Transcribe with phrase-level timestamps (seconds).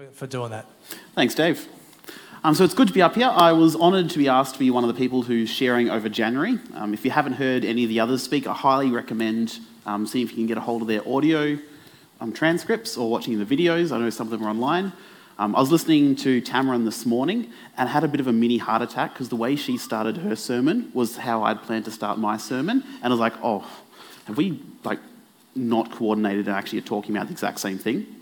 [0.00, 0.66] for, for doing that.
[1.14, 1.68] Thanks, Dave.
[2.42, 3.28] Um, so it's good to be up here.
[3.28, 6.08] I was honoured to be asked to be one of the people who's sharing over
[6.08, 6.58] January.
[6.74, 10.24] Um, if you haven't heard any of the others speak, I highly recommend um, seeing
[10.24, 11.58] if you can get a hold of their audio
[12.18, 13.92] um, transcripts or watching the videos.
[13.92, 14.92] I know some of them are online.
[15.38, 18.56] Um, I was listening to Tamarin this morning and had a bit of a mini
[18.56, 22.18] heart attack because the way she started her sermon was how I'd planned to start
[22.18, 22.84] my sermon.
[23.02, 23.66] And I was like, oh,
[24.26, 25.00] have we like
[25.54, 28.19] not coordinated and actually are talking about the exact same thing?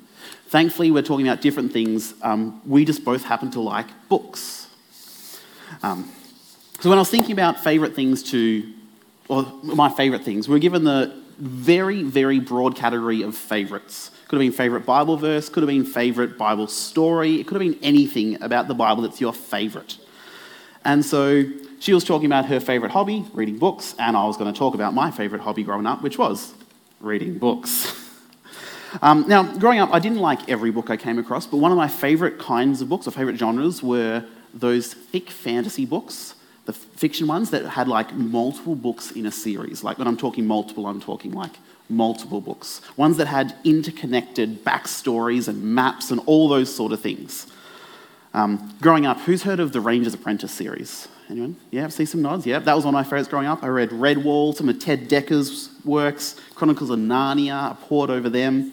[0.49, 2.15] Thankfully, we're talking about different things.
[2.23, 4.67] Um, we just both happen to like books.
[5.83, 6.11] Um,
[6.81, 8.73] so when I was thinking about favourite things to,
[9.29, 14.11] or my favourite things, we were given the very, very broad category of favourites.
[14.27, 17.73] Could have been favourite Bible verse, could have been favourite Bible story, it could have
[17.73, 19.99] been anything about the Bible that's your favourite.
[20.85, 21.45] And so
[21.81, 24.75] she was talking about her favourite hobby, reading books, and I was going to talk
[24.75, 26.55] about my favourite hobby growing up, which was
[27.01, 28.05] reading books.
[29.03, 31.77] Um, now, growing up, I didn't like every book I came across, but one of
[31.77, 34.25] my favourite kinds of books or favourite genres were
[34.55, 39.85] those thick fantasy books, the fiction ones that had like multiple books in a series.
[39.85, 41.53] Like when I'm talking multiple, I'm talking like
[41.89, 42.81] multiple books.
[42.97, 47.47] Ones that had interconnected backstories and maps and all those sort of things.
[48.35, 51.09] Um, growing up, who's heard of the Ranger's Apprentice series?
[51.31, 51.57] Anyone?
[51.71, 52.47] Yeah, see some nods?
[52.47, 53.63] Yeah, that was one of my favourites growing up.
[53.63, 58.73] I read Redwall, some of Ted Dekker's works, Chronicles of Narnia, I pored over them.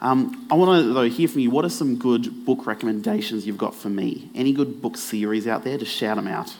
[0.00, 1.50] Um, I want to, though, hear from you.
[1.50, 4.30] What are some good book recommendations you've got for me?
[4.34, 5.76] Any good book series out there?
[5.76, 6.56] Just shout them out.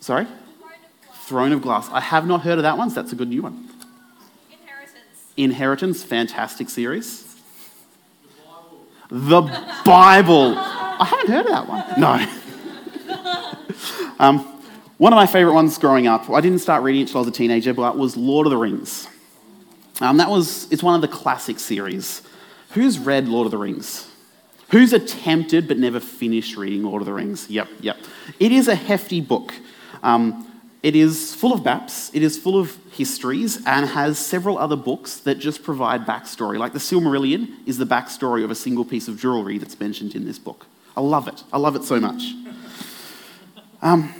[0.00, 0.26] Sorry?
[1.22, 1.88] Throne of Glass.
[1.90, 3.70] I have not heard of that one, so that's a good new one.
[4.52, 5.32] Inheritance.
[5.38, 7.34] Inheritance, fantastic series.
[9.08, 9.40] The
[9.86, 10.54] Bible.
[10.58, 11.84] I haven't heard of that one.
[11.98, 12.18] No.
[14.18, 14.53] um,
[15.04, 17.28] one of my favourite ones growing up, I didn't start reading it until I was
[17.28, 19.06] a teenager, but was Lord of the Rings.
[20.00, 22.22] Um, that was, it's one of the classic series.
[22.70, 24.10] Who's read Lord of the Rings?
[24.70, 27.50] Who's attempted but never finished reading Lord of the Rings?
[27.50, 27.98] Yep, yep.
[28.40, 29.52] It is a hefty book.
[30.02, 30.50] Um,
[30.82, 35.18] it is full of maps, it is full of histories, and has several other books
[35.18, 36.56] that just provide backstory.
[36.56, 40.24] Like the Silmarillion is the backstory of a single piece of jewelry that's mentioned in
[40.24, 40.64] this book.
[40.96, 41.44] I love it.
[41.52, 42.32] I love it so much.
[43.82, 44.14] Um,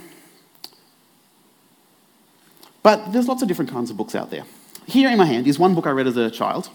[2.85, 4.43] but there's lots of different kinds of books out there.
[4.85, 6.69] Here in my hand is one book I read as a child.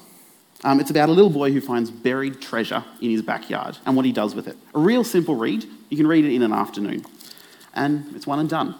[0.64, 4.04] Um, it's about a little boy who finds buried treasure in his backyard and what
[4.04, 4.56] he does with it.
[4.74, 5.64] A real simple read.
[5.88, 7.06] You can read it in an afternoon.
[7.74, 8.74] And it's one and done.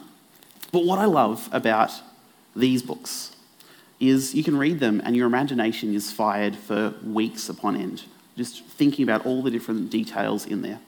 [0.72, 1.92] But what I love about
[2.56, 3.36] these books
[4.00, 8.02] is you can read them and your imagination is fired for weeks upon end,
[8.36, 10.80] just thinking about all the different details in there.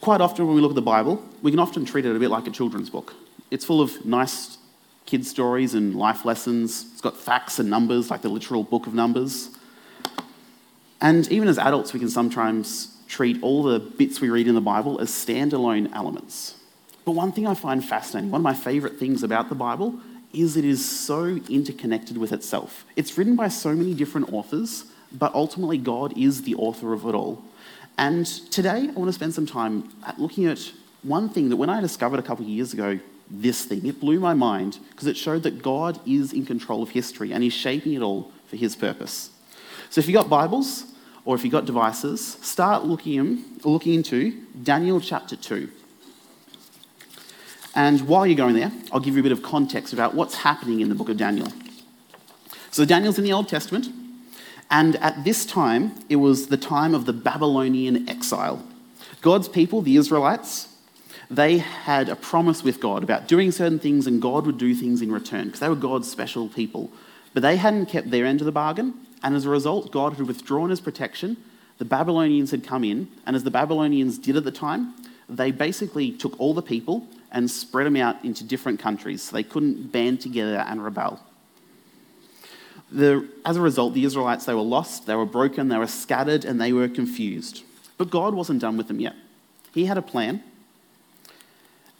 [0.00, 2.30] Quite often, when we look at the Bible, we can often treat it a bit
[2.30, 3.14] like a children's book.
[3.52, 4.58] It's full of nice
[5.06, 8.94] kids' stories and life lessons, it's got facts and numbers, like the literal book of
[8.94, 9.50] Numbers.
[11.00, 14.60] And even as adults, we can sometimes treat all the bits we read in the
[14.60, 16.54] Bible as standalone elements.
[17.04, 19.98] But one thing I find fascinating, one of my favourite things about the Bible,
[20.32, 22.86] is it is so interconnected with itself.
[22.96, 27.14] It's written by so many different authors, but ultimately God is the author of it
[27.14, 27.42] all.
[27.98, 31.80] And today I want to spend some time looking at one thing that when I
[31.80, 32.98] discovered a couple of years ago,
[33.32, 36.90] this thing, it blew my mind because it showed that God is in control of
[36.90, 39.30] history and He's shaping it all for His purpose.
[39.88, 40.84] So if you've got Bibles
[41.24, 44.32] or if you've got devices, start looking, looking into
[44.62, 45.68] Daniel chapter 2.
[47.74, 50.80] And while you're going there, I'll give you a bit of context about what's happening
[50.80, 51.48] in the book of Daniel.
[52.70, 53.88] So, Daniel's in the Old Testament,
[54.70, 58.62] and at this time, it was the time of the Babylonian exile.
[59.20, 60.68] God's people, the Israelites,
[61.32, 65.00] they had a promise with God about doing certain things, and God would do things
[65.00, 66.92] in return because they were God's special people.
[67.32, 70.26] But they hadn't kept their end of the bargain, and as a result, God had
[70.26, 71.38] withdrawn his protection.
[71.78, 74.92] The Babylonians had come in, and as the Babylonians did at the time,
[75.26, 79.42] they basically took all the people and spread them out into different countries so they
[79.42, 81.18] couldn't band together and rebel.
[82.90, 86.44] The, as a result, the Israelites, they were lost, they were broken, they were scattered,
[86.44, 87.62] and they were confused.
[87.96, 89.14] But God wasn't done with them yet.
[89.72, 90.42] He had a plan,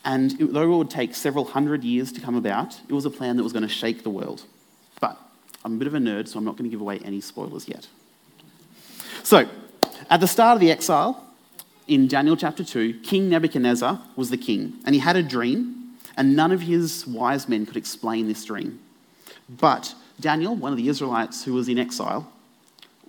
[0.05, 3.11] and it, though it would take several hundred years to come about, it was a
[3.11, 4.43] plan that was going to shake the world.
[5.01, 5.19] But
[5.65, 7.69] I'm a bit of a nerd, so I'm not going to give away any spoilers
[7.69, 7.87] yet.
[9.23, 9.49] So,
[10.11, 11.25] at the start of the exile,
[11.87, 16.35] in Daniel chapter 2, King Nebuchadnezzar was the king, and he had a dream, and
[16.37, 18.81] none of his wise men could explain this dream.
[19.49, 22.31] But Daniel, one of the Israelites who was in exile,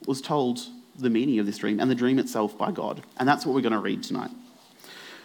[0.05, 0.61] was told
[0.97, 3.01] the meaning of this dream and the dream itself by God.
[3.17, 4.31] And that's what we're going to read tonight.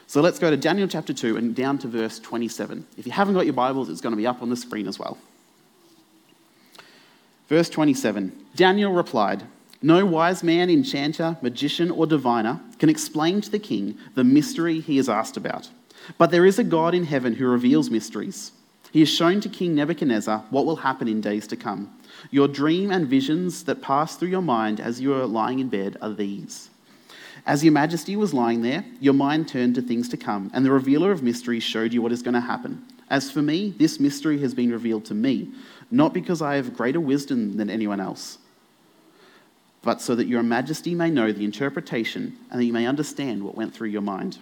[0.09, 2.87] So let's go to Daniel chapter 2 and down to verse 27.
[2.97, 4.99] If you haven't got your Bibles, it's going to be up on the screen as
[4.99, 5.19] well.
[7.47, 9.43] Verse 27 Daniel replied,
[9.83, 14.97] No wise man, enchanter, magician, or diviner can explain to the king the mystery he
[14.97, 15.69] is asked about.
[16.17, 18.53] But there is a God in heaven who reveals mysteries.
[18.91, 21.95] He has shown to King Nebuchadnezzar what will happen in days to come.
[22.31, 25.99] Your dream and visions that pass through your mind as you are lying in bed
[26.01, 26.71] are these.
[27.47, 30.71] As your majesty was lying there, your mind turned to things to come, and the
[30.71, 32.85] revealer of mysteries showed you what is going to happen.
[33.11, 35.51] As for me, this mystery has been revealed to me,
[35.91, 38.39] not because I have greater wisdom than anyone else
[39.83, 43.55] but so that your majesty may know the interpretation and that you may understand what
[43.55, 44.39] went through your mind.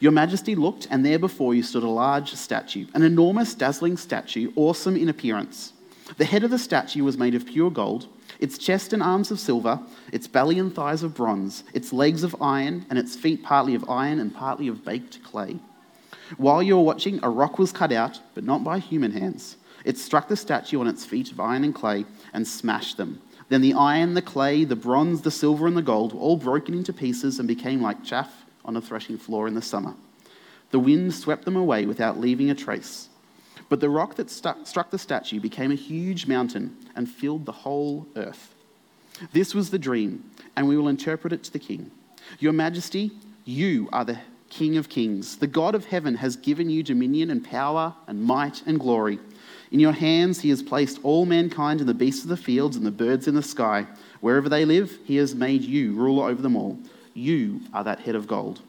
[0.00, 4.52] Your majesty looked, and there before you stood a large statue, an enormous, dazzling statue,
[4.56, 5.72] awesome in appearance.
[6.16, 8.08] The head of the statue was made of pure gold,
[8.40, 9.80] its chest and arms of silver,
[10.12, 13.88] its belly and thighs of bronze, its legs of iron, and its feet partly of
[13.88, 15.58] iron and partly of baked clay.
[16.36, 19.56] While you were watching, a rock was cut out, but not by human hands.
[19.84, 23.60] It struck the statue on its feet of iron and clay and smashed them then
[23.60, 26.92] the iron, the clay, the bronze, the silver, and the gold were all broken into
[26.92, 29.94] pieces and became like chaff on a threshing floor in the summer.
[30.70, 33.08] The wind swept them away without leaving a trace.
[33.68, 37.52] But the rock that stuck, struck the statue became a huge mountain and filled the
[37.52, 38.54] whole earth.
[39.32, 41.90] This was the dream, and we will interpret it to the king.
[42.38, 43.12] Your Majesty,
[43.44, 44.18] you are the
[44.54, 45.38] King of kings.
[45.38, 49.18] The God of heaven has given you dominion and power and might and glory.
[49.72, 52.86] In your hands he has placed all mankind and the beasts of the fields and
[52.86, 53.84] the birds in the sky.
[54.20, 56.78] Wherever they live, he has made you ruler over them all.
[57.14, 58.60] You are that head of gold.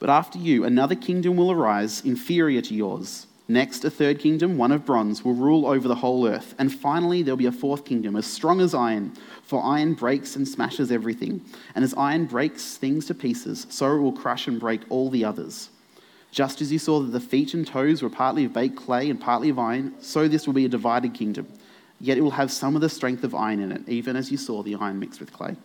[0.00, 3.27] But after you, another kingdom will arise inferior to yours.
[3.50, 6.54] Next, a third kingdom, one of bronze, will rule over the whole earth.
[6.58, 10.46] And finally, there'll be a fourth kingdom, as strong as iron, for iron breaks and
[10.46, 11.42] smashes everything.
[11.74, 15.24] And as iron breaks things to pieces, so it will crush and break all the
[15.24, 15.70] others.
[16.30, 19.18] Just as you saw that the feet and toes were partly of baked clay and
[19.18, 21.48] partly of iron, so this will be a divided kingdom.
[22.00, 24.36] Yet it will have some of the strength of iron in it, even as you
[24.36, 25.56] saw the iron mixed with clay.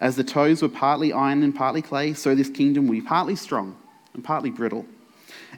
[0.00, 3.36] As the toes were partly iron and partly clay, so this kingdom will be partly
[3.36, 3.76] strong
[4.14, 4.84] and partly brittle.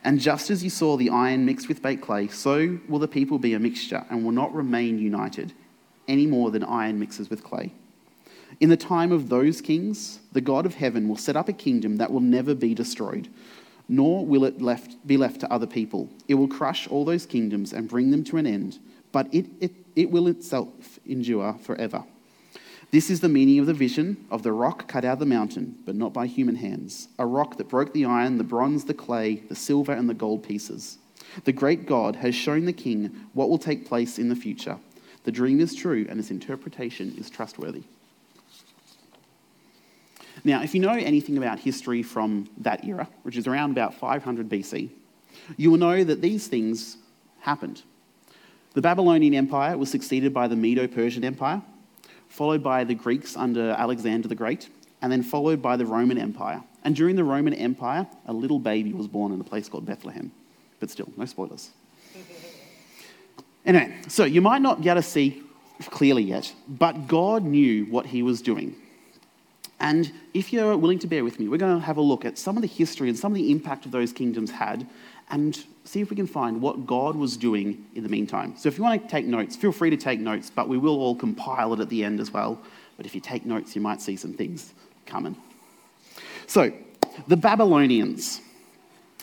[0.04, 3.38] And just as you saw the iron mixed with baked clay, so will the people
[3.38, 5.52] be a mixture and will not remain united
[6.08, 7.72] any more than iron mixes with clay.
[8.60, 11.96] In the time of those kings, the God of heaven will set up a kingdom
[11.96, 13.28] that will never be destroyed
[13.88, 16.08] nor will it left, be left to other people.
[16.28, 18.78] It will crush all those kingdoms and bring them to an end,
[19.12, 22.04] but it, it, it will itself endure forever.
[22.92, 25.76] This is the meaning of the vision of the rock cut out of the mountain,
[25.84, 29.36] but not by human hands, a rock that broke the iron, the bronze, the clay,
[29.48, 30.98] the silver, and the gold pieces.
[31.44, 34.78] The great God has shown the king what will take place in the future.
[35.24, 37.82] The dream is true, and its interpretation is trustworthy.
[40.44, 44.48] Now, if you know anything about history from that era, which is around about 500
[44.48, 44.90] BC,
[45.56, 46.98] you will know that these things
[47.40, 47.82] happened.
[48.74, 51.62] The Babylonian Empire was succeeded by the Medo Persian Empire,
[52.36, 54.68] followed by the Greeks under Alexander the Great,
[55.00, 56.62] and then followed by the Roman Empire.
[56.84, 60.30] And during the Roman Empire, a little baby was born in a place called Bethlehem.
[60.78, 61.70] But still, no spoilers.
[63.64, 65.42] Anyway, so you might not be able to see
[65.90, 68.76] clearly yet, but God knew what he was doing.
[69.78, 72.38] And if you're willing to bear with me, we're going to have a look at
[72.38, 74.88] some of the history and some of the impact of those kingdoms had
[75.30, 78.54] and see if we can find what God was doing in the meantime.
[78.56, 80.98] So if you want to take notes, feel free to take notes, but we will
[80.98, 82.60] all compile it at the end as well.
[82.96, 84.72] But if you take notes, you might see some things
[85.04, 85.36] coming.
[86.46, 86.72] So,
[87.28, 88.40] the Babylonians,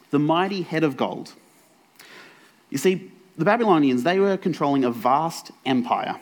[0.10, 1.34] the mighty head of gold.
[2.70, 6.20] You see, the Babylonians, they were controlling a vast empire.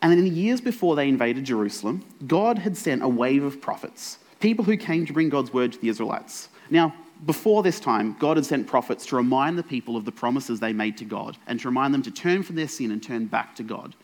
[0.00, 4.18] And in the years before they invaded Jerusalem, God had sent a wave of prophets,
[4.40, 6.48] people who came to bring God's word to the Israelites.
[6.70, 6.94] Now,
[7.26, 10.72] before this time, God had sent prophets to remind the people of the promises they
[10.72, 13.56] made to God and to remind them to turn from their sin and turn back
[13.56, 13.96] to God.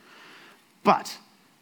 [0.82, 1.16] But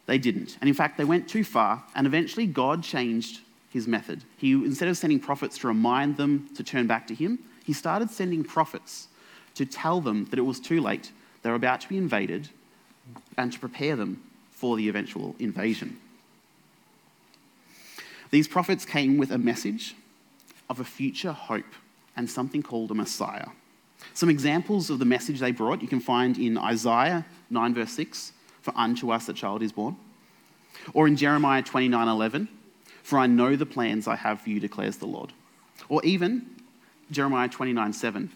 [0.07, 0.57] they didn't.
[0.61, 4.23] And in fact, they went too far, and eventually God changed his method.
[4.37, 8.09] He, instead of sending prophets to remind them to turn back to him, he started
[8.09, 9.07] sending prophets
[9.55, 11.11] to tell them that it was too late,
[11.43, 12.49] they were about to be invaded,
[13.37, 15.97] and to prepare them for the eventual invasion.
[18.31, 19.95] These prophets came with a message
[20.69, 21.73] of a future hope
[22.15, 23.47] and something called a Messiah.
[24.13, 28.33] Some examples of the message they brought you can find in Isaiah 9, verse 6,
[28.61, 29.95] for unto us a child is born,
[30.93, 32.47] or in Jeremiah 29, 11,
[33.03, 35.33] for I know the plans I have for you, declares the Lord,
[35.89, 36.45] or even
[37.11, 38.31] Jeremiah 29, 7,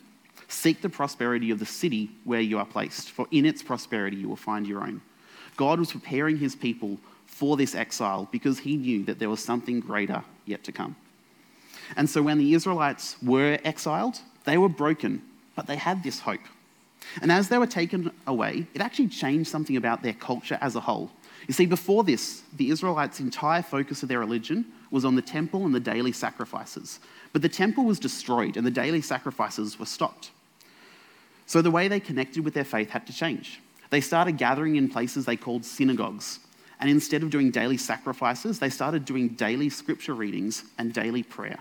[0.48, 4.30] Seek the prosperity of the city where you are placed, for in its prosperity you
[4.30, 5.02] will find your own.
[5.58, 9.80] God was preparing his people for this exile because he knew that there was something
[9.80, 10.96] greater yet to come.
[11.96, 15.22] And so when the Israelites were exiled, they were broken,
[15.56, 16.42] but they had this hope.
[17.22, 20.80] And as they were taken away, it actually changed something about their culture as a
[20.80, 21.12] whole.
[21.48, 25.66] You see, before this, the Israelites' entire focus of their religion was on the temple
[25.66, 27.00] and the daily sacrifices.
[27.32, 30.32] But the temple was destroyed and the daily sacrifices were stopped.
[31.46, 33.62] So the way they connected with their faith had to change.
[33.90, 36.40] They started gathering in places they called synagogues.
[36.80, 41.60] And instead of doing daily sacrifices, they started doing daily scripture readings and daily prayer.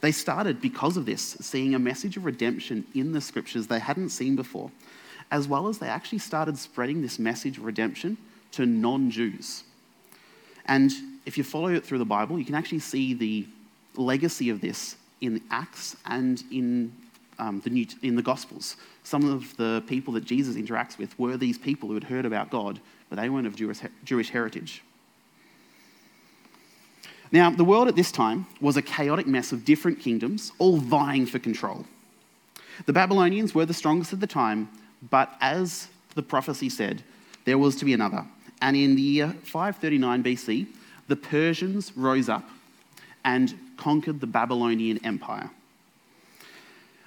[0.00, 4.08] They started, because of this, seeing a message of redemption in the scriptures they hadn't
[4.10, 4.72] seen before,
[5.30, 8.18] as well as they actually started spreading this message of redemption
[8.56, 9.64] to non Jews.
[10.66, 10.92] And
[11.26, 13.46] if you follow it through the Bible, you can actually see the
[13.96, 16.92] legacy of this in Acts and in
[17.38, 18.76] um, the New, in the Gospels.
[19.02, 22.50] Some of the people that Jesus interacts with were these people who had heard about
[22.50, 22.80] God,
[23.10, 24.82] but they weren't of Jewish, Jewish heritage.
[27.32, 31.26] Now, the world at this time was a chaotic mess of different kingdoms, all vying
[31.26, 31.84] for control.
[32.86, 34.68] The Babylonians were the strongest at the time,
[35.10, 37.02] but as the prophecy said,
[37.44, 38.24] there was to be another.
[38.64, 40.66] And in the year 539 BC,
[41.06, 42.48] the Persians rose up
[43.22, 45.50] and conquered the Babylonian Empire.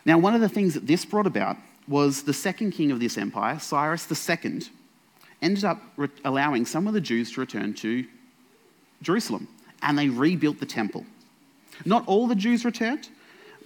[0.05, 3.17] Now, one of the things that this brought about was the second king of this
[3.17, 4.61] empire, Cyrus II,
[5.41, 8.05] ended up re- allowing some of the Jews to return to
[9.01, 9.47] Jerusalem,
[9.81, 11.07] and they rebuilt the temple.
[11.85, 13.09] Not all the Jews returned,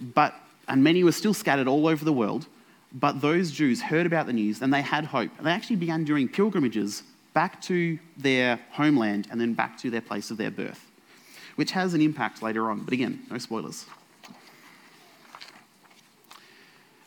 [0.00, 0.34] but
[0.66, 2.46] and many were still scattered all over the world.
[2.94, 5.30] But those Jews heard about the news and they had hope.
[5.42, 7.02] They actually began doing pilgrimages
[7.34, 10.90] back to their homeland and then back to their place of their birth,
[11.56, 12.80] which has an impact later on.
[12.80, 13.86] But again, no spoilers.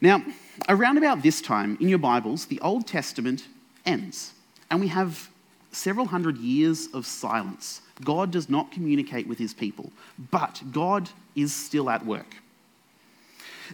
[0.01, 0.23] Now,
[0.69, 3.47] around about this time in your Bibles, the Old Testament
[3.85, 4.33] ends,
[4.69, 5.29] and we have
[5.71, 7.81] several hundred years of silence.
[8.03, 9.91] God does not communicate with his people,
[10.31, 12.35] but God is still at work.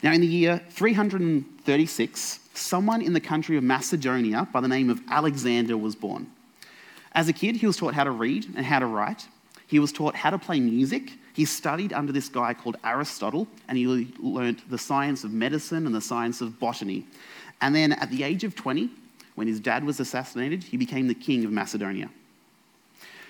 [0.03, 5.01] Now, in the year 336, someone in the country of Macedonia by the name of
[5.09, 6.27] Alexander was born.
[7.13, 9.27] As a kid, he was taught how to read and how to write.
[9.67, 13.77] He was taught how to play music he studied under this guy called Aristotle, and
[13.77, 13.87] he
[14.19, 17.05] learnt the science of medicine and the science of botany.
[17.61, 18.89] And then at the age of 20,
[19.35, 22.09] when his dad was assassinated, he became the king of Macedonia.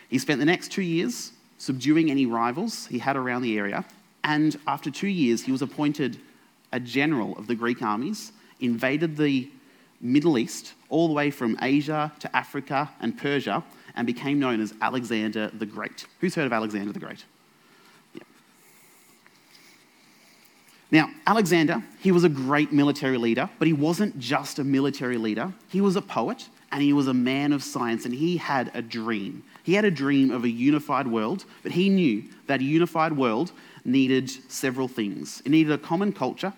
[0.10, 3.86] He spent the next two years subduing any rivals he had around the area,
[4.24, 6.18] and after two years, he was appointed
[6.72, 9.50] a general of the Greek armies, invaded the
[10.02, 13.64] Middle East, all the way from Asia to Africa and Persia,
[13.96, 16.06] and became known as Alexander the Great.
[16.20, 17.26] Who's heard of Alexander the Great?
[20.92, 25.54] Now, Alexander, he was a great military leader, but he wasn't just a military leader.
[25.70, 28.82] He was a poet and he was a man of science and he had a
[28.82, 29.44] dream.
[29.64, 33.54] He had a dream of a unified world, but he knew that a unified world
[33.86, 35.42] needed several things.
[35.46, 36.52] It needed a common culture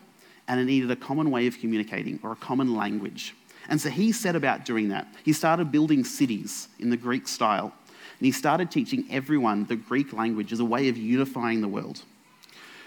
[0.47, 3.35] and it needed a common way of communicating or a common language.
[3.69, 5.07] And so he set about doing that.
[5.23, 7.73] He started building cities in the Greek style
[8.19, 12.03] and he started teaching everyone the Greek language as a way of unifying the world.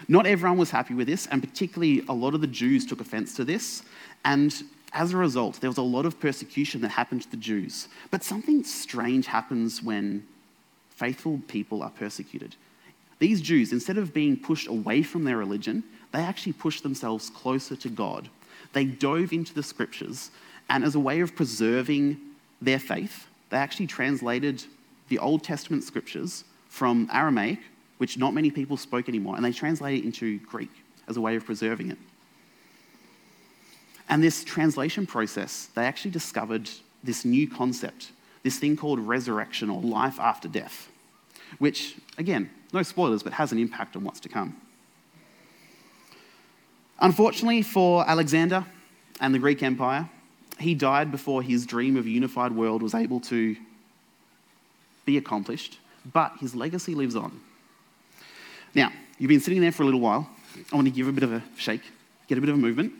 [0.07, 3.35] Not everyone was happy with this, and particularly a lot of the Jews took offense
[3.35, 3.83] to this.
[4.23, 4.53] And
[4.93, 7.87] as a result, there was a lot of persecution that happened to the Jews.
[8.11, 10.25] But something strange happens when
[10.89, 12.55] faithful people are persecuted.
[13.19, 17.75] These Jews, instead of being pushed away from their religion, they actually pushed themselves closer
[17.75, 18.29] to God.
[18.73, 20.31] They dove into the scriptures,
[20.69, 22.17] and as a way of preserving
[22.61, 24.63] their faith, they actually translated
[25.09, 27.59] the Old Testament scriptures from Aramaic
[27.97, 30.69] which not many people spoke anymore, and they translated it into Greek
[31.07, 31.97] as a way of preserving it.
[34.09, 36.69] And this translation process, they actually discovered
[37.03, 38.11] this new concept,
[38.43, 40.89] this thing called resurrection or life after death,
[41.59, 44.55] which, again, no spoilers, but has an impact on what's to come.
[46.99, 48.65] Unfortunately for Alexander
[49.19, 50.09] and the Greek Empire,
[50.59, 53.55] he died before his dream of a unified world was able to
[55.05, 55.79] be accomplished,
[56.11, 57.39] but his legacy lives on.
[58.73, 60.29] Now, you've been sitting there for a little while.
[60.71, 61.83] I want to give a bit of a shake,
[62.27, 62.93] get a bit of a movement.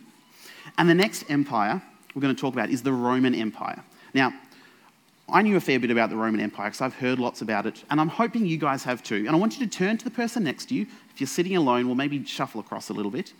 [0.77, 1.81] And the next empire
[2.13, 3.83] we're going to talk about is the Roman Empire.
[4.13, 4.33] Now,
[5.29, 7.83] I knew a fair bit about the Roman Empire because I've heard lots about it,
[7.89, 9.17] and I'm hoping you guys have too.
[9.17, 10.87] And I want you to turn to the person next to you.
[11.13, 13.33] If you're sitting alone, we'll maybe shuffle across a little bit.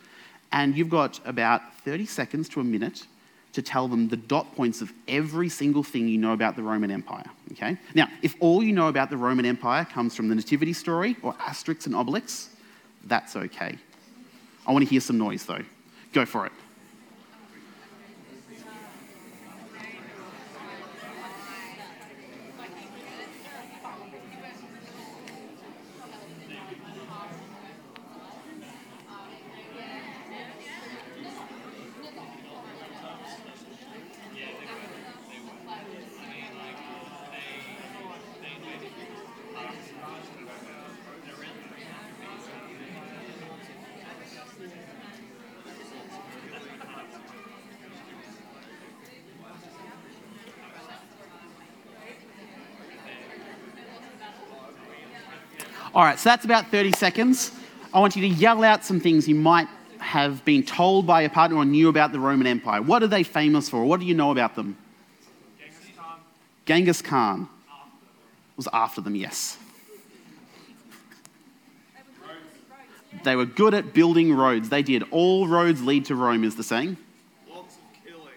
[0.52, 3.06] And you've got about 30 seconds to a minute
[3.54, 6.92] to tell them the dot points of every single thing you know about the Roman
[6.92, 7.26] Empire.
[7.54, 7.78] Okay?
[7.96, 11.34] Now, if all you know about the Roman Empire comes from the Nativity story or
[11.34, 12.50] Asterix and Obelix,
[13.06, 13.78] that's okay.
[14.66, 15.64] I want to hear some noise though.
[16.14, 16.52] Go for it.
[55.98, 57.52] All right, so that's about 30 seconds.
[57.92, 61.30] I want you to yell out some things you might have been told by a
[61.30, 62.84] partner or knew about the Roman Empire.
[62.84, 63.84] What are they famous for?
[63.84, 64.78] What do you know about them?
[65.58, 66.20] Genghis Khan.
[66.68, 67.50] Genghis Khan
[68.56, 69.58] was after them, yes.
[73.24, 74.70] They were good at building roads.
[74.70, 75.04] They did.
[75.10, 76.96] All roads lead to Rome, is the saying.
[77.50, 78.34] Lots of killing.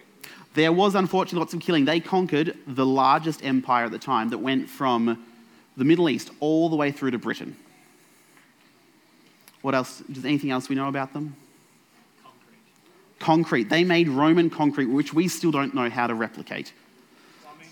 [0.55, 1.85] There was unfortunately lots of killing.
[1.85, 5.27] They conquered the largest empire at the time that went from
[5.77, 7.55] the Middle East all the way through to Britain.
[9.61, 10.01] What else?
[10.11, 11.35] Does anything else we know about them?
[12.23, 13.19] Concrete.
[13.19, 13.69] Concrete.
[13.69, 16.73] They made Roman concrete, which we still don't know how to replicate.
[17.41, 17.67] Plumbing.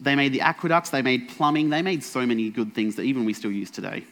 [0.00, 3.24] They made the aqueducts, they made plumbing, they made so many good things that even
[3.24, 4.04] we still use today.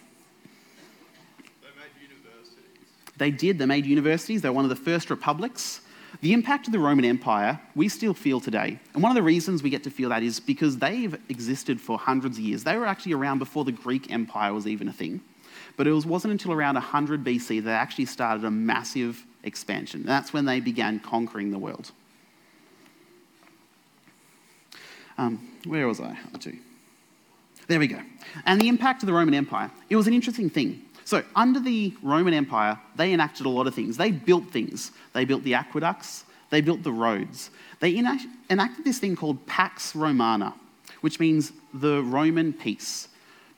[1.62, 3.16] They made universities.
[3.16, 3.58] They did.
[3.58, 4.42] They made universities.
[4.42, 5.80] They were one of the first republics.
[6.20, 8.78] The impact of the Roman Empire we still feel today.
[8.94, 11.98] And one of the reasons we get to feel that is because they've existed for
[11.98, 12.64] hundreds of years.
[12.64, 15.20] They were actually around before the Greek Empire was even a thing.
[15.76, 20.04] But it was, wasn't until around 100 BC that actually started a massive expansion.
[20.04, 21.92] That's when they began conquering the world.
[25.16, 26.18] Um, where was I?
[27.68, 28.00] There we go.
[28.46, 29.70] And the impact of the Roman Empire.
[29.88, 30.82] It was an interesting thing.
[31.04, 33.96] So, under the Roman Empire, they enacted a lot of things.
[33.96, 34.92] They built things.
[35.12, 37.50] They built the aqueducts, they built the roads.
[37.78, 40.54] They enacted this thing called Pax Romana,
[41.00, 43.08] which means the Roman peace.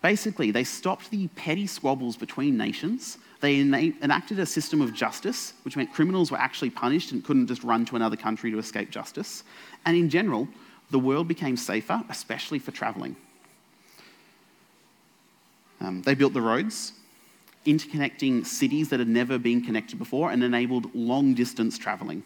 [0.02, 3.18] Basically, they stopped the petty squabbles between nations.
[3.40, 7.64] They enacted a system of justice, which meant criminals were actually punished and couldn't just
[7.64, 9.42] run to another country to escape justice.
[9.84, 10.48] And in general,
[10.90, 13.16] the world became safer, especially for travelling.
[15.80, 16.92] Um, they built the roads,
[17.64, 22.24] interconnecting cities that had never been connected before and enabled long distance travelling.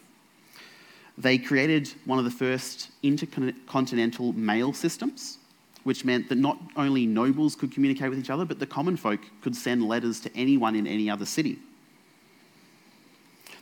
[1.17, 5.39] They created one of the first intercontinental mail systems,
[5.83, 9.21] which meant that not only nobles could communicate with each other, but the common folk
[9.41, 11.59] could send letters to anyone in any other city.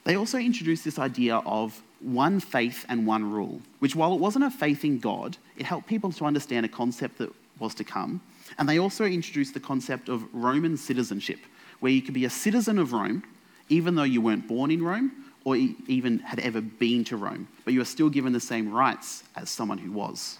[0.03, 4.45] They also introduced this idea of one faith and one rule, which, while it wasn't
[4.45, 8.21] a faith in God, it helped people to understand a concept that was to come.
[8.57, 11.39] And they also introduced the concept of Roman citizenship,
[11.79, 13.23] where you could be a citizen of Rome,
[13.69, 15.11] even though you weren't born in Rome
[15.43, 19.23] or even had ever been to Rome, but you are still given the same rights
[19.35, 20.39] as someone who was.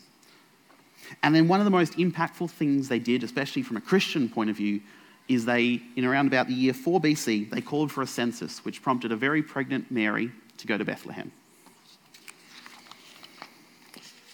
[1.21, 4.49] And then one of the most impactful things they did, especially from a Christian point
[4.49, 4.81] of view,
[5.27, 8.81] is they, in around about the year 4 BC, they called for a census, which
[8.81, 11.31] prompted a very pregnant Mary to go to Bethlehem.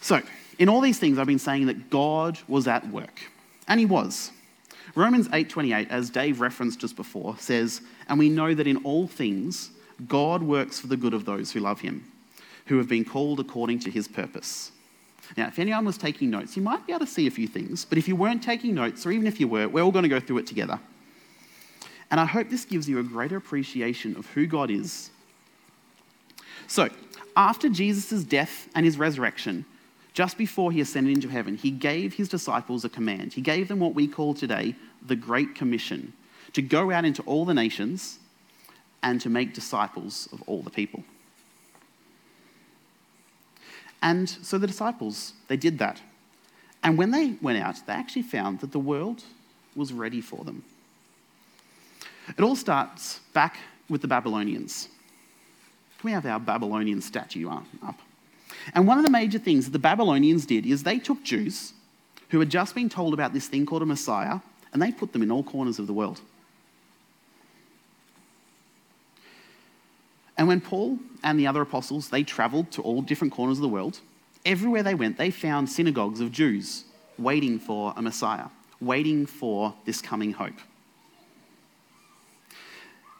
[0.01, 0.21] So,
[0.57, 3.21] in all these things, I've been saying that God was at work,
[3.67, 4.31] and He was.
[4.95, 9.71] Romans 8:28, as Dave referenced just before, says, "And we know that in all things
[10.07, 12.03] God works for the good of those who love Him,
[12.65, 14.71] who have been called according to His purpose."
[15.37, 17.85] Now, if anyone was taking notes, you might be able to see a few things,
[17.85, 20.09] but if you weren't taking notes, or even if you were, we're all going to
[20.09, 20.79] go through it together.
[22.09, 25.11] And I hope this gives you a greater appreciation of who God is.
[26.67, 26.89] So,
[27.37, 29.65] after Jesus' death and his resurrection,
[30.13, 33.33] just before he ascended into heaven, he gave his disciples a command.
[33.33, 36.13] He gave them what we call today the Great Commission
[36.53, 38.19] to go out into all the nations
[39.03, 41.03] and to make disciples of all the people.
[44.01, 46.01] And so the disciples, they did that.
[46.83, 49.23] And when they went out, they actually found that the world
[49.75, 50.63] was ready for them.
[52.27, 53.57] It all starts back
[53.89, 54.89] with the Babylonians.
[55.99, 57.99] Can we have our Babylonian statue up?
[58.73, 61.73] And one of the major things that the Babylonians did is they took Jews
[62.29, 64.39] who had just been told about this thing called a Messiah
[64.73, 66.21] and they put them in all corners of the world.
[70.37, 73.69] And when Paul and the other apostles, they traveled to all different corners of the
[73.69, 73.99] world,
[74.45, 76.85] everywhere they went, they found synagogues of Jews
[77.19, 78.47] waiting for a Messiah,
[78.79, 80.55] waiting for this coming hope.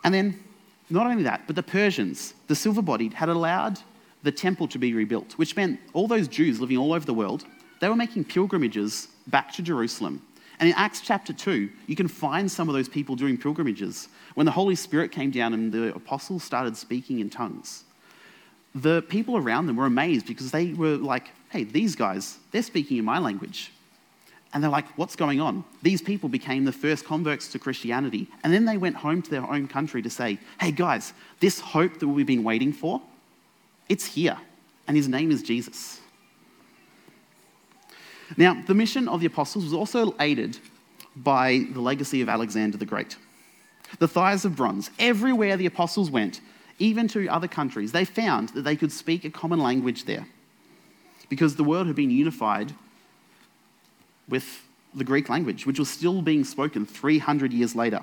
[0.03, 0.43] And then,
[0.89, 3.79] not only that, but the Persians, the silver bodied, had allowed
[4.23, 7.45] the temple to be rebuilt, which meant all those Jews living all over the world,
[7.79, 10.21] they were making pilgrimages back to Jerusalem.
[10.59, 14.09] And in Acts chapter 2, you can find some of those people doing pilgrimages.
[14.35, 17.83] When the Holy Spirit came down and the apostles started speaking in tongues,
[18.75, 22.97] the people around them were amazed because they were like, hey, these guys, they're speaking
[22.97, 23.71] in my language.
[24.53, 25.63] And they're like, what's going on?
[25.81, 28.27] These people became the first converts to Christianity.
[28.43, 31.99] And then they went home to their own country to say, hey, guys, this hope
[31.99, 33.01] that we've been waiting for,
[33.91, 34.37] it's here.
[34.87, 35.99] And his name is Jesus.
[38.37, 40.57] Now, the mission of the apostles was also aided
[41.17, 43.17] by the legacy of Alexander the Great.
[43.99, 46.39] The thighs of bronze, everywhere the apostles went,
[46.79, 50.25] even to other countries, they found that they could speak a common language there
[51.27, 52.73] because the world had been unified
[54.29, 58.01] with the Greek language, which was still being spoken 300 years later.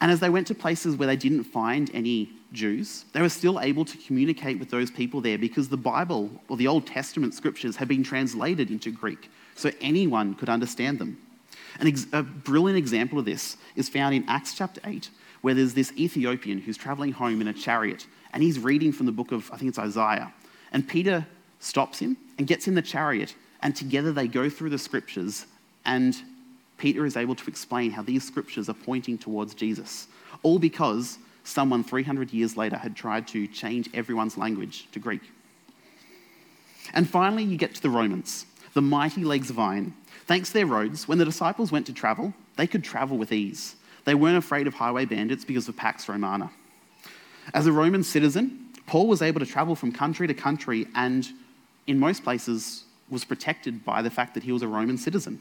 [0.00, 3.60] And as they went to places where they didn't find any Jews, they were still
[3.60, 7.76] able to communicate with those people there because the Bible or the Old Testament scriptures
[7.76, 11.18] had been translated into Greek, so anyone could understand them.
[11.80, 15.74] An ex- a brilliant example of this is found in Acts chapter 8, where there's
[15.74, 19.50] this Ethiopian who's traveling home in a chariot, and he's reading from the book of,
[19.52, 20.32] I think it's Isaiah.
[20.72, 21.26] And Peter
[21.58, 25.46] stops him and gets in the chariot, and together they go through the scriptures,
[25.84, 26.16] and
[26.78, 30.08] Peter is able to explain how these scriptures are pointing towards Jesus,
[30.42, 35.22] all because someone 300 years later had tried to change everyone's language to Greek.
[36.92, 39.94] And finally, you get to the Romans, the mighty legs of iron.
[40.26, 43.76] Thanks to their roads, when the disciples went to travel, they could travel with ease.
[44.04, 46.50] They weren't afraid of highway bandits because of Pax Romana.
[47.54, 51.28] As a Roman citizen, Paul was able to travel from country to country and,
[51.86, 55.40] in most places, was protected by the fact that he was a Roman citizen.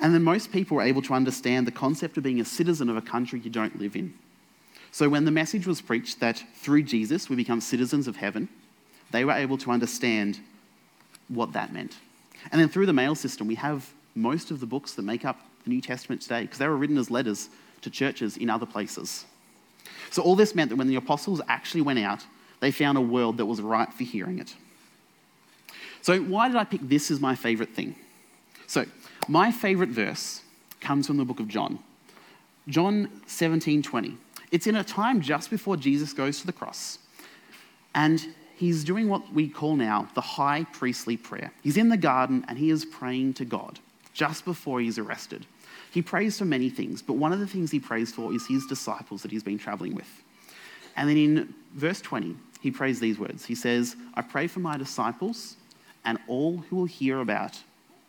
[0.00, 2.96] And then most people were able to understand the concept of being a citizen of
[2.96, 4.14] a country you don't live in.
[4.90, 8.48] So when the message was preached that through Jesus we become citizens of heaven,
[9.10, 10.40] they were able to understand
[11.28, 11.96] what that meant.
[12.52, 15.40] And then through the mail system, we have most of the books that make up
[15.64, 17.48] the New Testament today because they were written as letters
[17.82, 19.24] to churches in other places.
[20.10, 22.24] So all this meant that when the apostles actually went out,
[22.60, 24.54] they found a world that was right for hearing it.
[26.02, 27.94] So why did I pick this as my favorite thing?
[28.66, 28.86] So
[29.28, 30.42] my favorite verse
[30.80, 31.78] comes from the book of John.
[32.66, 34.16] John 17, 20.
[34.50, 36.98] It's in a time just before Jesus goes to the cross.
[37.94, 41.52] And he's doing what we call now the high priestly prayer.
[41.62, 43.78] He's in the garden and he is praying to God
[44.14, 45.46] just before he's arrested.
[45.90, 48.66] He prays for many things, but one of the things he prays for is his
[48.66, 50.22] disciples that he's been traveling with.
[50.96, 54.76] And then in verse 20, he prays these words He says, I pray for my
[54.76, 55.56] disciples
[56.04, 57.58] and all who will hear about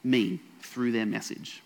[0.03, 1.61] me through their message.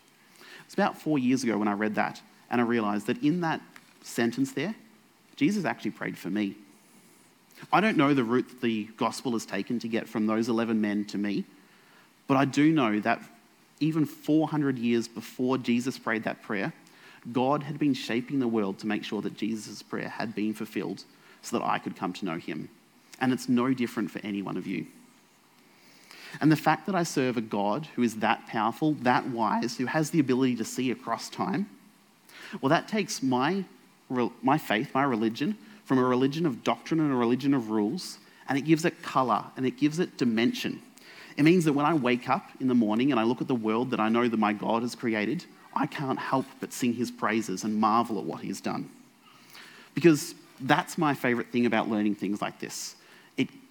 [0.66, 3.62] It's about four years ago when I read that, and I realized that in that
[4.02, 4.76] sentence there,
[5.36, 6.56] Jesus actually prayed for me.
[7.72, 11.06] I don't know the route the gospel has taken to get from those 11 men
[11.06, 11.46] to me,
[12.28, 13.22] but I do know that
[13.80, 16.74] even 400 years before Jesus prayed that prayer,
[17.32, 21.04] God had been shaping the world to make sure that Jesus' prayer had been fulfilled
[21.42, 22.70] so that I could come to know him.
[23.20, 24.88] And it's no different for any one of you.
[26.42, 29.86] And the fact that I serve a God who is that powerful, that wise, who
[29.86, 31.70] has the ability to see across time,
[32.62, 33.66] well, that takes my,
[34.42, 38.18] my faith, my religion, from a religion of doctrine and a religion of rules,
[38.48, 40.82] and it gives it color and it gives it dimension.
[41.38, 43.56] It means that when I wake up in the morning and I look at the
[43.56, 47.10] world that I know that my God has created, I can't help but sing his
[47.10, 48.90] praises and marvel at what he's done.
[49.96, 52.96] Because that's my favorite thing about learning things like this.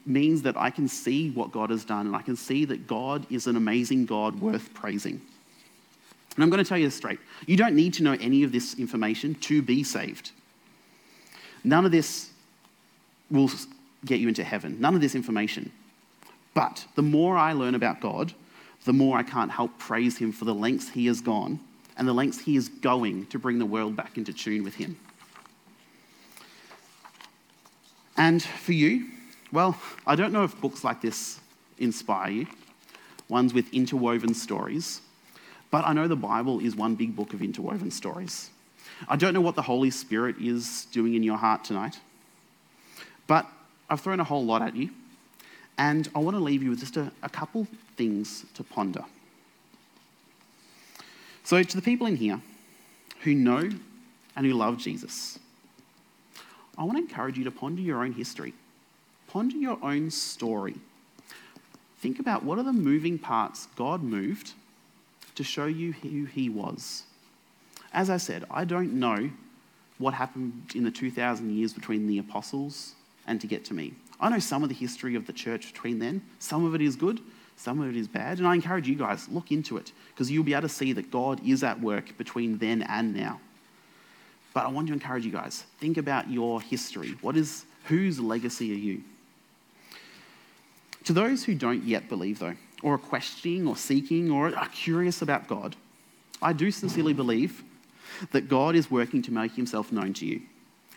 [0.05, 3.27] Means that I can see what God has done and I can see that God
[3.31, 5.21] is an amazing God worth praising.
[6.35, 7.21] And I'm going to tell you this straight.
[7.47, 10.33] You don't need to know any of this information to be saved.
[11.63, 12.31] None of this
[13.31, 13.51] will
[14.05, 15.71] get you into heaven, none of this information.
[16.55, 18.35] But the more I learn about God,
[18.85, 21.61] the more I can't help praise Him for the lengths He has gone
[21.97, 24.99] and the lengths He is going to bring the world back into tune with Him.
[28.17, 29.09] And for you,
[29.53, 31.39] well, I don't know if books like this
[31.79, 32.47] inspire you,
[33.29, 35.03] ones with interwoven stories,
[35.71, 38.51] but I know the Bible is one big book of interwoven stories.
[39.09, 41.99] I don't know what the Holy Spirit is doing in your heart tonight,
[43.27, 43.47] but
[43.91, 44.91] I've thrown a whole lot at you,
[45.77, 49.05] and I want to leave you with just a, a couple things to ponder.
[51.45, 52.41] So, to the people in here
[53.23, 53.69] who know
[54.37, 55.39] and who love Jesus,
[56.79, 58.55] I want to encourage you to ponder your own history,
[59.33, 60.75] ponder your own story.
[62.01, 64.53] Think about what are the moving parts God moved
[65.37, 67.05] to show you who He was.
[67.95, 69.31] As I said, I don't know
[69.97, 72.93] what happened in the 2,000 years between the apostles
[73.27, 73.95] and to get to me.
[74.21, 76.21] I know some of the history of the church between then.
[76.39, 77.21] Some of it is good,
[77.57, 78.39] some of it is bad.
[78.39, 81.11] And I encourage you guys, look into it because you'll be able to see that
[81.11, 83.41] God is at work between then and now.
[84.53, 87.15] But I want to encourage you guys, think about your history.
[87.23, 89.03] What is, whose legacy are you?
[91.05, 95.23] To those who don't yet believe, though, or are questioning or seeking or are curious
[95.23, 95.77] about God,
[96.41, 97.63] I do sincerely believe
[98.31, 100.43] that God is working to make himself known to you.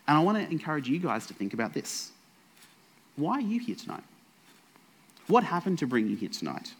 [0.07, 2.11] And I want to encourage you guys to think about this.
[3.15, 4.03] Why are you here tonight?
[5.27, 6.73] What happened to bring you here tonight?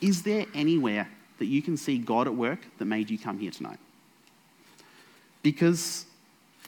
[0.00, 1.08] Is there anywhere
[1.38, 3.78] that you can see God at work that made you come here tonight?
[5.42, 6.06] Because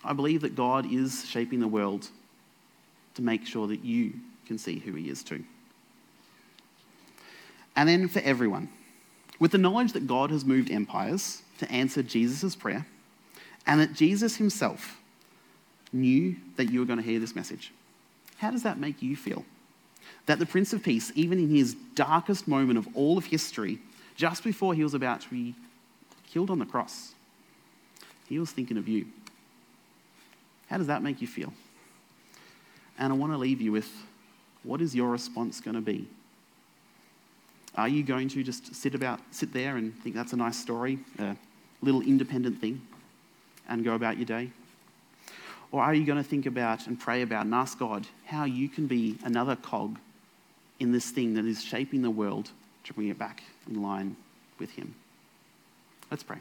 [0.04, 2.08] I believe that God is shaping the world
[3.14, 4.14] to make sure that you
[4.44, 5.44] can see who He is too.
[7.76, 8.68] And then for everyone,
[9.40, 12.86] with the knowledge that God has moved empires to answer Jesus' prayer
[13.66, 15.00] and that Jesus himself
[15.92, 17.72] knew that you were going to hear this message.
[18.38, 19.44] How does that make you feel?
[20.26, 23.78] That the Prince of Peace, even in his darkest moment of all of history,
[24.16, 25.54] just before he was about to be
[26.30, 27.14] killed on the cross,
[28.28, 29.06] he was thinking of you.
[30.68, 31.52] How does that make you feel?
[32.98, 33.90] And I want to leave you with
[34.64, 36.08] what is your response going to be?
[37.76, 40.98] Are you going to just sit about sit there and think that's a nice story,
[41.18, 41.36] a
[41.82, 42.80] little independent thing,
[43.68, 44.50] and go about your day?
[45.72, 48.68] Or are you going to think about and pray about and ask God how you
[48.68, 49.98] can be another cog
[50.78, 52.50] in this thing that is shaping the world
[52.84, 54.14] to bring it back in line
[54.60, 54.94] with Him?
[56.12, 56.38] Let's pray.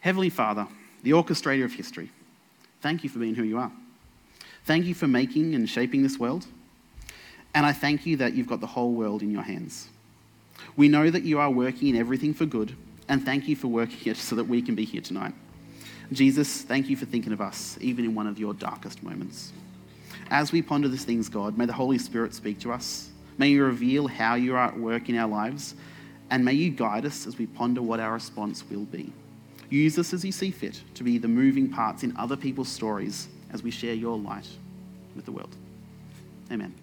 [0.00, 0.66] Heavenly Father,
[1.02, 2.10] the orchestrator of history,
[2.80, 3.72] thank you for being who you are.
[4.64, 6.46] Thank you for making and shaping this world.
[7.54, 9.88] And I thank you that you've got the whole world in your hands.
[10.76, 12.74] We know that you are working in everything for good,
[13.08, 15.34] and thank you for working it so that we can be here tonight.
[16.12, 19.52] Jesus, thank you for thinking of us, even in one of your darkest moments.
[20.30, 23.10] As we ponder these things, God, may the Holy Spirit speak to us.
[23.36, 25.74] May you reveal how you are at work in our lives,
[26.30, 29.12] and may you guide us as we ponder what our response will be.
[29.68, 33.28] Use us as you see fit to be the moving parts in other people's stories
[33.54, 34.48] as we share your light
[35.14, 35.56] with the world.
[36.50, 36.74] Amen.